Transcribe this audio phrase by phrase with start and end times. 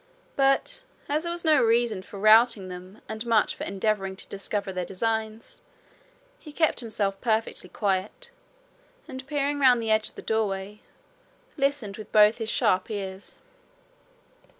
[0.35, 4.73] but as there was no reason for routing them and much for endeavouring to discover
[4.73, 5.61] their designs,
[6.39, 8.31] he kept himself perfectly quiet,
[9.07, 10.81] and peering round the edge of the doorway,
[11.55, 13.37] listened with both his sharp ears.